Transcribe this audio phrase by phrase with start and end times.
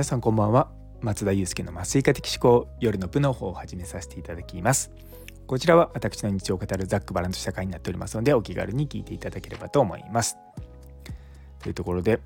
[0.00, 0.70] 皆さんこんばんは。
[1.02, 4.90] 松田祐介の麻酔科的思考夜の部の方を始めさせていただきます。
[5.46, 10.38] こちらは私の日常を語るざっくばらんとした回になっておりますのでお気軽に聞いていただければと思います。
[11.58, 12.18] というところで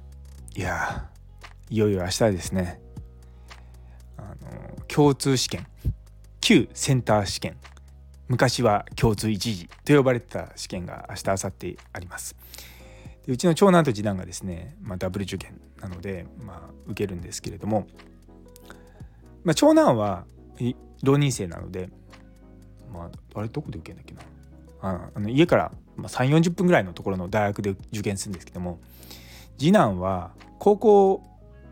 [0.54, 1.08] いや
[1.68, 2.80] いよいよ明日ですね。
[4.18, 5.66] あの共通試験
[6.40, 7.56] 旧センター試験。
[8.28, 12.36] 昔は共通一時と呼ばれてた試験が明日明後日あります。
[13.26, 17.86] でうちの長男と次男がですね、まあ、ダブル受験なので、まあ、受けるんですけれども、
[19.44, 20.24] まあ、長男は
[21.02, 21.90] 浪人生なので、
[22.92, 24.20] まあ、あれどこで受けんだっけな
[24.82, 28.80] ああの家から3 4 0分ぐらいのところの大学で受験するんですけども
[29.58, 31.22] 次男は高校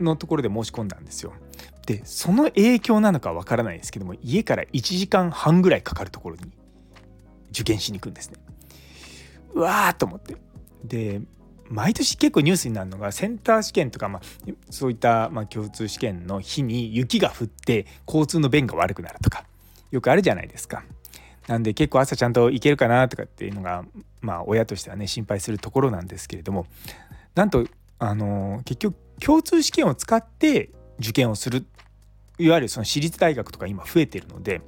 [0.01, 1.33] のところで申し込んだんですよ。
[1.87, 6.43] でその影響なのかわからないですけども家から1時間半ぐらいかかるところに
[7.51, 8.39] 受験しに行くんですね。
[9.55, 10.37] うわーと思って
[10.85, 11.21] で
[11.73, 14.23] 毎年結構ニュースになるのがセンター試験とか、まあ、
[14.69, 19.45] そういったま共通試験の日に雪が降って交通の便が悪くなるとか
[19.91, 20.85] よくあるじゃないですか。
[21.49, 23.85] なんで結構朝ちゃんと行けるかなとかっていうのが
[24.21, 26.67] まあ親としてはね心配するところなんですけれども
[27.35, 27.67] なんと
[27.99, 30.71] あの結局共通試験を使って
[31.01, 31.65] 受験をする
[32.39, 34.61] いわゆるその私立大学とか今増えてるので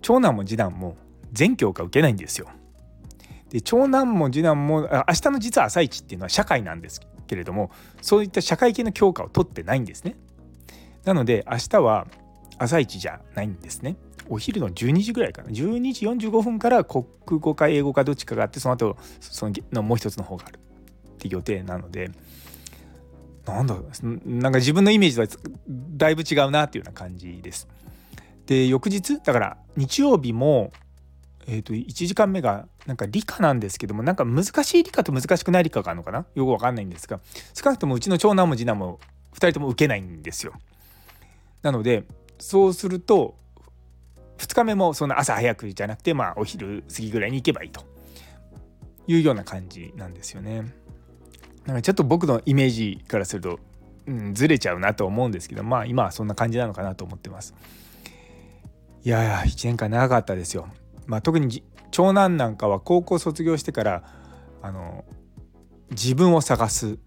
[0.00, 0.96] 長男も次男も
[1.32, 2.48] 全教科受けないんですよ。
[3.50, 7.70] で長男も次男も明日の実は朝一っていうのは社会なんですけれども
[8.00, 10.16] そういった社会系の教科を取ってないんですね。
[11.04, 12.06] なので明日は
[12.58, 13.96] 朝一じゃないんですね。
[14.28, 20.60] お昼の12時ぐらいかな12時45分から国語か英語かどっちかがあってその後そのもう一つの方がある
[21.08, 22.12] って予定なので
[23.44, 23.74] なんだ
[24.24, 25.28] なんか自分のイメージとは
[25.96, 27.66] だいぶ違うなっていうような感じです。
[28.46, 30.72] で翌日だから日曜日も
[31.46, 36.26] えー、と1時間目がなんか理科なんですけどもなんか難しい理科と難しくない理科があるのかな？
[36.34, 37.20] よくわかんないんですが
[37.54, 39.00] 少なくともうちの長男も次男も
[39.32, 40.52] 2人とも受けないんですよ。
[41.62, 42.04] なので
[42.38, 43.34] そうすると
[44.38, 47.82] 2日目もそんな朝早くじゃなくてまあお昼過ぎぐらいに行けばいいと
[49.06, 50.72] いうような感じなんですよね。
[51.66, 53.60] なんかちょっと僕のイメージからすると、
[54.06, 57.54] うん、ずれちゃうなと思うんですけどまあ今はそんな感じなのかなと思ってます。
[59.04, 60.68] いやいや1年間長かったですよ。
[61.10, 64.04] まあ、特に長男なんかは高校卒業してから
[64.62, 65.04] あの
[65.90, 67.00] 自分を探す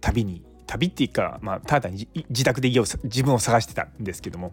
[0.00, 4.52] 旅に旅っていうか、まあ、ただに自宅で家を自分を探してたんですけども、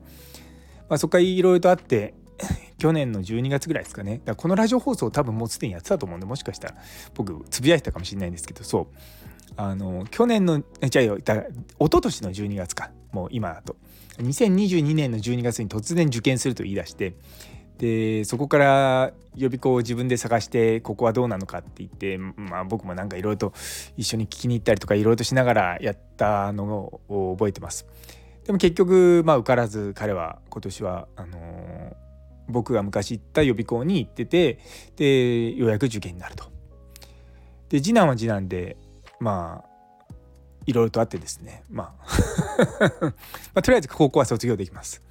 [0.87, 2.13] まあ、そこからいろいろとあって
[2.77, 4.21] 去年の12月ぐらいですかね。
[4.23, 6.75] だこのラジオ放送多分もうすでにやってたと思うんでもしかしたら
[7.15, 8.87] 僕つぶやいてたかもしれないんですけどそう。
[9.57, 11.17] あの去年のじゃあよ。
[11.17, 11.47] だ一
[11.81, 12.91] 昨年の12月か。
[13.11, 13.75] もう今だと。
[14.19, 17.15] 2022年の12月に突然受験すると言い出して
[17.79, 23.53] でそこから予備校を自分で探してここはどうなのかって言って、まあ、僕もなんかいろいろと
[23.95, 26.65] 一緒に聞きに行ったりとかいろいろとしながらやったの
[27.07, 27.87] を覚えてます。
[28.45, 31.93] でも結局、まあ、受からず彼は今年はあのー、
[32.49, 34.59] 僕が昔行った予備校に行ってて
[34.97, 36.45] でようやく受験になると。
[37.69, 38.75] で次男は次男で
[39.21, 40.13] まあ
[40.65, 42.05] いろいろとあってですねまあ
[43.01, 43.13] ま
[43.55, 45.01] あ、とりあえず高校は卒業できます。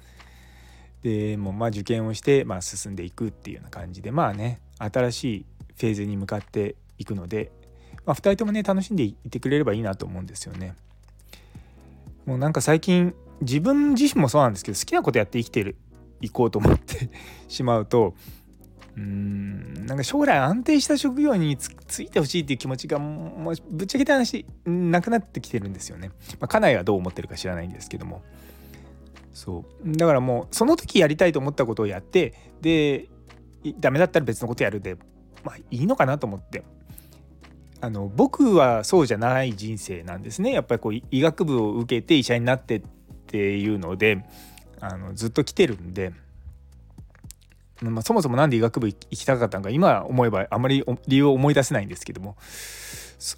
[1.01, 5.45] でもまあ受験をして、まあ、進んでいくっていうような感じでまあね新しい
[5.75, 7.51] フェーズに向かっていくので、
[8.05, 10.75] まあ、2人ともね楽しんでいてくれればいいなと思うんですよね。
[12.25, 15.77] もうなんか最近自分自身もそうなんですけど好きなことやって生きてる
[16.21, 17.09] いこうと思って
[17.47, 18.13] しまうと
[18.95, 26.09] うーんなんか将来安定した職業についてほしいっていう気持ちがもうぶっちゃけた話なくなってきてるんですよね。
[26.39, 28.21] まあ、家内はどう思ってるか知らないんですけども。
[29.39, 29.91] そう。
[29.95, 33.07] だからもうその時やりたいと思ったことをやってで
[33.79, 34.97] ダメだったら別のことやるで
[35.45, 36.63] まあいいのかなと思って。
[37.81, 40.51] あの僕はそうじゃない人生なんですね。
[40.51, 42.81] やっぱりこう医学部を受けて医者になってっ
[43.27, 44.25] ていうので
[44.81, 46.11] あのずっと来てるんで、
[47.81, 52.35] まあ、そもそも何で医学部行きたかったのか今思えばあんまり理由を思い出せないんですけども。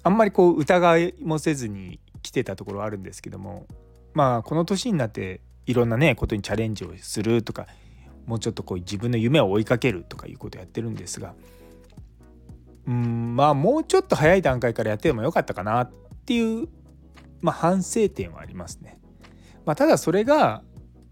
[0.02, 3.68] あんまりこう疑いもせずに来てたところはあるんですけども。
[4.14, 7.66] まあこの年になっていろんなねことにチャレンジをするとか
[8.26, 11.34] もうちょっとこう自分の夢を追いかけるとかいうことをやってるんですが
[12.86, 15.90] うんまあもうちょっと早い段階からやってもよかったかなっ
[16.24, 16.68] ていう、
[17.40, 18.98] まあ、反省点はありますね。
[19.64, 20.62] まあ、ただそれが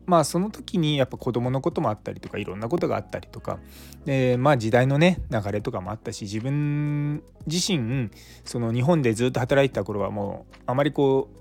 [0.06, 3.61] まあその時にやっぱ子供のこともあったりとかいろんなことがあったりとか
[4.05, 8.11] でまあ時代のね流れとかもあったし自分自身
[8.44, 11.41] その日本でずっと働いてた頃はもうあまりこう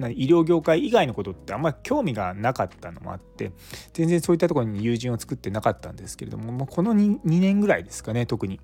[0.00, 3.52] 医療業界以外のことってあんまり興味がなかったのもあって
[3.92, 8.60] 全然そういったところに友人を作ってなかったんですけれどももうこの 2, 2年ぐらいですかね特に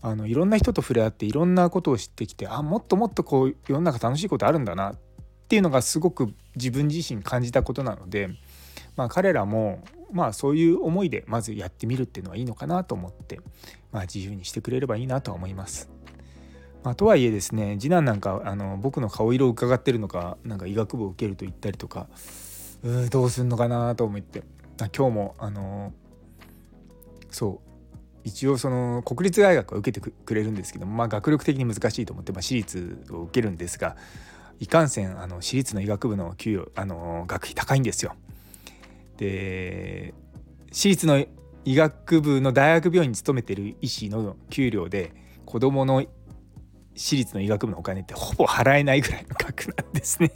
[0.00, 5.14] あのいろんな人と触れ合っていろんなことを知ってきてあもっともっとこう世の中楽しいことあるんだなって
[5.44, 8.30] っていうのがすごく自分自身感じたことなので、
[8.96, 13.40] まあ、彼らもまあそういう思いでまずやってみるっていうのはいいのかなと思って、
[13.92, 15.93] まあ、自由にしてくれればいいなとは思います。
[16.84, 22.08] まあ、とはいえですね次男なんかあの僕の顔色を伺ってるのかなんか医学部を受けると言ったりとか
[22.84, 24.42] うどうすんのかなと思って
[24.78, 25.94] 今日もあの
[27.30, 27.74] そう
[28.24, 33.96] 一応その国立大学は受けてくれるんですけども、まあ、学力的に難しいと思って、まあ、私立を受けるんですが
[34.60, 38.14] いかんせんあの私立の医学部の給与あの学費高いんですよ。
[39.16, 40.14] で
[40.70, 41.24] 私立の
[41.64, 45.12] 医学部の大学病院に勤めてる医師の給料で
[45.46, 46.04] 子どもの
[46.94, 50.32] 私立の医学部のお金ってほぼ払えないぐらいの額なんですね。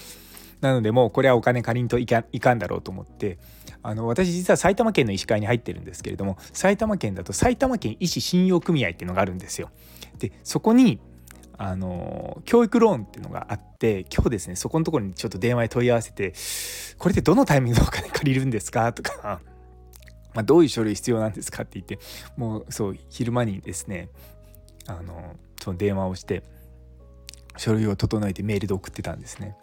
[0.60, 2.22] なのでもうこれはお金借りんといか
[2.54, 3.38] んだろうと思って
[3.82, 9.70] あの私実は埼玉県の医師会に入ってるんですけれども埼玉県だと埼玉県医師信用組合っていうのがあるんですよ。
[10.18, 11.00] でそこに
[11.58, 16.32] あの教育ローンっていうのがあって今日ですねそこのところにちょっと電話で問い合わせて
[16.98, 19.40] 「これってどのタイミングでお金借りるんですか?」とか
[20.34, 21.62] まあ、どういう書類必要なんですか？
[21.62, 21.98] って言って
[22.36, 24.08] もうそう昼間にですね
[24.86, 26.42] あのその電話をして
[27.56, 29.56] 書類を整えてメールで送ってたんですね。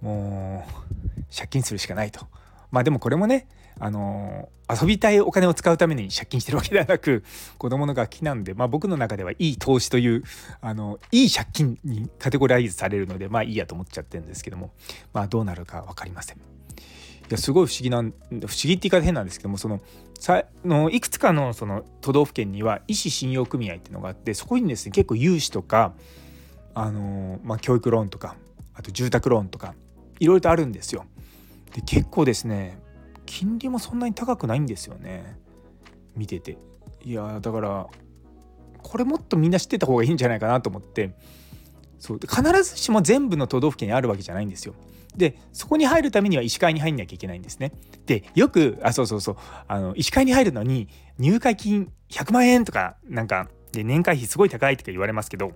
[0.00, 2.26] もう借金するしかないと。
[2.70, 3.48] まあでもこれもね
[3.78, 7.22] あの遊びたいお金を使うために借金してるわけではなく
[7.58, 10.24] 子供の楽器なんで、まあ、僕の中ではいい投資という
[10.60, 14.70] あのいい借金にカテゴライズされるのでまあいいやと思っちゃってるんですけども
[15.12, 16.57] まあどうなるか分かりません。
[17.28, 19.80] いやすごい不思議な不思議って言い方変なんですけどもその
[20.18, 25.92] さのいくつかのその都道府県には医師信用組合っていうのがあってそこにですね結構融資とか
[26.74, 28.36] あの、まあ、教育ローンとか
[28.74, 29.74] あと住宅ローンとか
[30.20, 31.04] いろいろとあるんですよ。
[31.74, 32.78] で結構ですね
[33.26, 35.36] 金利もそんなに高くないんですよね。
[36.16, 36.56] 見てて。
[37.04, 37.86] いやだから
[38.82, 41.14] これもっとみんな知ってた方がいいんじゃないかなと思って。
[41.98, 44.74] そう必ずしも全部の都道府県にあるわけじゃないんですよ。
[45.16, 47.72] でそこに入るためには医師会に入んなきゃいけないんですね。
[48.06, 49.36] でよくあそうそうそう
[49.66, 55.52] あの医師会に入るのに入会金100万円とかなんかで年会費すごい高いとか言われますけど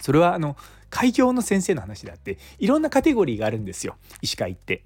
[0.00, 0.56] それはあの
[0.90, 4.84] 開業の先生の話であっていろんなカテゴリーがあるんですよ医師会って。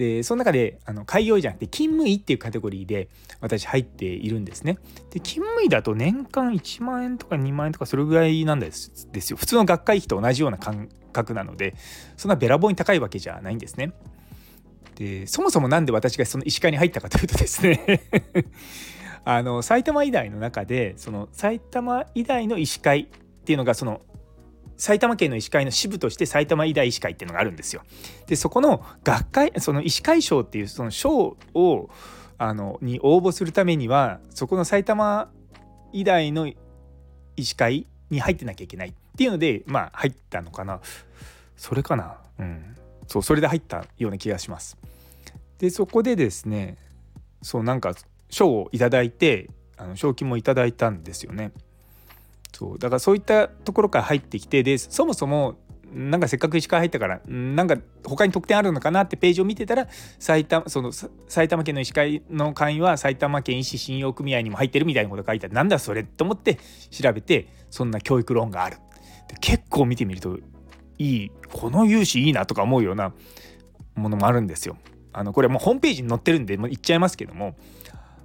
[0.00, 3.10] でその中であの開業医じゃなくて勤務医っていうカテゴリーで
[3.42, 4.78] 私入っているんですね。
[5.10, 9.36] で勤務医だと年間1万円とか2万円とかそれぐらいなんですですよ。
[9.36, 11.74] 普通の学会費と同じような感覚なので
[12.16, 13.92] そんなべらぼうに高いわけじゃないんですね。
[14.94, 18.00] でそもそも何で私がその医師会に入ったかというとですね
[19.26, 24.00] あの埼玉医大の中でその埼玉医大の医師会っていうのがその
[24.80, 27.82] 埼玉県の医師会の支部として埼玉医大医師会っていうのがあるんですよ。
[28.26, 31.90] でそこの学会その医師会賞っていうその賞を
[32.38, 35.30] あのに応募するためにはそこの埼玉
[35.92, 36.50] 医大の
[37.36, 40.80] 医師会に入ってなきゃいけないっていうのでまあ入ったのかな
[41.58, 42.74] それかなうん
[43.06, 44.78] そうそれで入ったような気がします。
[45.58, 46.78] でそこでですね
[47.42, 47.94] そうなんか
[48.30, 51.52] 賞をいただいてあの賞金もいただいたんですよね。
[52.60, 55.54] そうだからそういったところから入ってきてでそもそも
[55.94, 66.58] なんかせっかく石川入ったからなんか他に得点あるのかなってページを見てたら埼玉その埼玉県の医師会の会員は埼玉県医師信用組合にも入ってるみたいなこと書いてあるなんだそれと思って
[66.90, 68.76] 調べてそんな教育ローンがある
[69.28, 70.38] で結構見てみると
[70.98, 73.14] いいこの融資いいなとか思うような
[73.94, 74.76] ものもあるんですよ。
[75.14, 77.56] あのこれもうホームページに載ってるんでもう言っちゃいますけども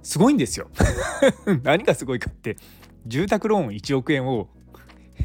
[0.02, 0.68] すごいんですよ。
[1.64, 2.58] 何がすごいかって
[3.06, 4.48] 住宅ローン1億円を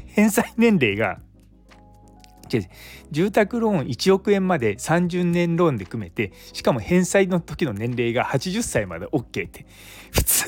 [0.08, 1.20] 返済年齢が
[3.12, 9.66] 住宅ローン1億円まで30年ローンで組めてしかも返済の時の年齢が80歳まで OK って。
[10.12, 10.46] 普通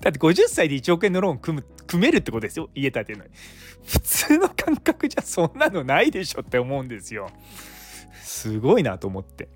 [0.00, 3.24] だって50歳で1億円のローン組む組めるってことですよ家建ての。
[3.24, 3.30] に
[3.84, 7.28] 普通の感覚じゃそんなのないでしょって思うんですよ。
[8.22, 9.48] すごいなと思って。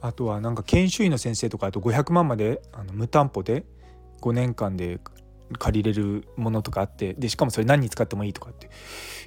[0.00, 3.64] あとはなんか研修医の先生とかあと500万まであの無担保で
[4.20, 5.00] 5年間で
[5.58, 8.70] 借りれるものとかあってでしかもそれ何に使ってもいいとかって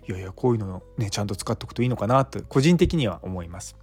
[0.07, 3.75] いやいやこういうのねちゃんと使っておくといいのかなと個人的には思います。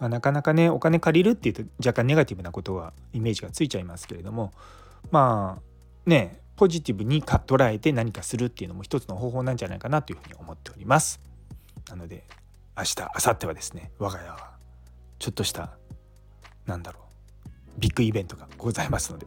[0.00, 4.52] まあ、なかなかねお金借りるっていうと若干ネガティブなことはイメージがついちゃいますけれども
[5.12, 11.20] まあねポジティブに捉えて何かするっていうのも一つの方法なんじゃないかなというふうに思っております。
[11.88, 12.24] なので
[12.76, 14.52] 明日明後日はですね我が家は
[15.18, 15.76] ちょっとした
[16.66, 17.02] なんだろう
[17.78, 19.26] ビッグイベントがございますので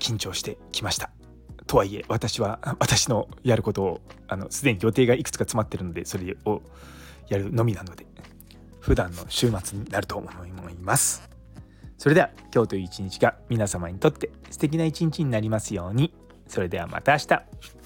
[0.00, 1.10] 緊張してきました。
[1.66, 6.62] とはいえ私は私のやることをあのすでに予定がいくつか詰まってるのでそれを
[7.28, 8.06] やるのみなので
[8.80, 11.30] 普段の週末になると思います。
[11.96, 16.12] それでは今日という一日が皆様にとって素敵な一日になりますように。
[16.48, 17.79] それではまた明日。